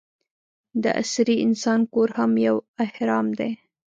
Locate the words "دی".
3.39-3.51